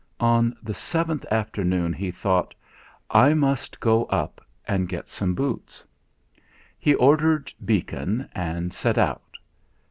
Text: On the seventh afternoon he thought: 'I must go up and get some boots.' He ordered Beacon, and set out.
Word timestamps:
On 0.19 0.55
the 0.63 0.73
seventh 0.73 1.25
afternoon 1.29 1.93
he 1.93 2.09
thought: 2.09 2.55
'I 3.11 3.35
must 3.35 3.79
go 3.79 4.05
up 4.05 4.41
and 4.67 4.89
get 4.89 5.09
some 5.09 5.35
boots.' 5.35 5.83
He 6.79 6.95
ordered 6.95 7.53
Beacon, 7.63 8.27
and 8.33 8.73
set 8.73 8.97
out. 8.97 9.37